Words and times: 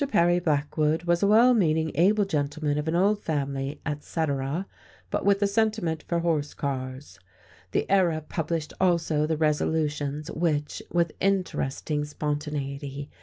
Perry 0.09 0.39
Blackwood 0.39 1.03
was 1.03 1.21
a 1.21 1.27
well 1.27 1.53
meaning, 1.53 1.91
able 1.93 2.25
gentleman 2.25 2.79
of 2.79 2.87
an 2.87 2.95
old 2.95 3.21
family, 3.21 3.79
etc., 3.85 4.65
but 5.11 5.23
with 5.25 5.43
a 5.43 5.47
sentiment 5.47 6.01
for 6.07 6.21
horse 6.21 6.55
cars. 6.55 7.19
The 7.71 7.87
Era 7.87 8.21
published 8.27 8.73
also 8.81 9.27
the 9.27 9.37
resolutions 9.37 10.31
which 10.31 10.81
(with 10.91 11.11
interesting 11.19 12.03
spontaneity!) 12.03 13.11